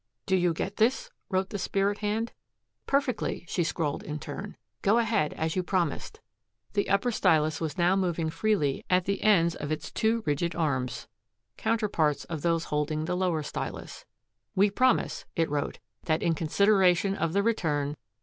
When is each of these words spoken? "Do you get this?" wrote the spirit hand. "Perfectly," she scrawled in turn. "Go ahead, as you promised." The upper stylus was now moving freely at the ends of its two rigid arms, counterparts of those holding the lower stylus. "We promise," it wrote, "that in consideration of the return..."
"Do 0.25 0.35
you 0.35 0.51
get 0.55 0.77
this?" 0.77 1.11
wrote 1.29 1.51
the 1.51 1.59
spirit 1.59 1.99
hand. 1.99 2.31
"Perfectly," 2.87 3.45
she 3.47 3.63
scrawled 3.63 4.01
in 4.01 4.17
turn. 4.17 4.57
"Go 4.81 4.97
ahead, 4.97 5.31
as 5.33 5.55
you 5.55 5.61
promised." 5.61 6.21
The 6.73 6.89
upper 6.89 7.11
stylus 7.11 7.61
was 7.61 7.77
now 7.77 7.95
moving 7.95 8.31
freely 8.31 8.83
at 8.89 9.05
the 9.05 9.21
ends 9.21 9.53
of 9.53 9.71
its 9.71 9.91
two 9.91 10.23
rigid 10.25 10.55
arms, 10.55 11.07
counterparts 11.55 12.23
of 12.25 12.41
those 12.41 12.63
holding 12.63 13.05
the 13.05 13.15
lower 13.15 13.43
stylus. 13.43 14.03
"We 14.55 14.71
promise," 14.71 15.25
it 15.35 15.51
wrote, 15.51 15.77
"that 16.05 16.23
in 16.23 16.33
consideration 16.33 17.13
of 17.15 17.33
the 17.33 17.43
return..." 17.43 17.95